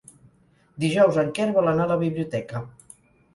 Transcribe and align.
Dijous 0.83 1.19
en 1.23 1.29
Quer 1.41 1.47
vol 1.59 1.69
anar 1.73 1.85
a 1.85 1.91
la 1.93 1.99
biblioteca. 2.05 2.65